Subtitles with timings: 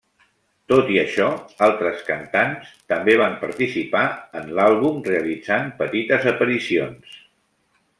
[0.71, 1.27] Tot i això,
[1.67, 2.57] altres cantant
[2.95, 4.03] també van participar
[4.43, 7.19] en l'àlbum realitzant petites aparicions.